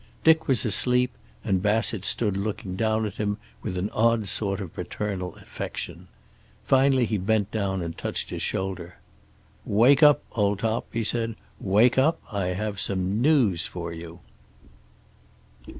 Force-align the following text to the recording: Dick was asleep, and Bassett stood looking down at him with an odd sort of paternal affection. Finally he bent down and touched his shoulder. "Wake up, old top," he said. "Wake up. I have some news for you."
Dick 0.23 0.47
was 0.47 0.65
asleep, 0.65 1.11
and 1.45 1.61
Bassett 1.61 2.03
stood 2.05 2.35
looking 2.35 2.75
down 2.75 3.05
at 3.05 3.17
him 3.17 3.37
with 3.61 3.77
an 3.77 3.91
odd 3.91 4.27
sort 4.27 4.59
of 4.59 4.73
paternal 4.73 5.35
affection. 5.35 6.07
Finally 6.65 7.05
he 7.05 7.19
bent 7.19 7.51
down 7.51 7.83
and 7.83 7.95
touched 7.95 8.31
his 8.31 8.41
shoulder. 8.41 8.95
"Wake 9.63 10.01
up, 10.01 10.23
old 10.31 10.57
top," 10.57 10.87
he 10.91 11.03
said. 11.03 11.35
"Wake 11.59 11.99
up. 11.99 12.19
I 12.31 12.45
have 12.45 12.79
some 12.79 13.21
news 13.21 13.67
for 13.67 13.93
you." 13.93 14.21